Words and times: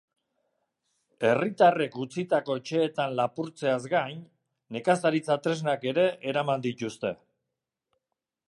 Herritarrek 1.31 1.97
utzitako 2.05 2.57
etxeetan 2.61 3.13
lapurtzeaz 3.19 3.79
gain, 3.93 4.25
nekazaritza-tresnak 4.79 5.89
ere 5.95 6.11
eraman 6.33 6.67
dituzte. 6.69 7.17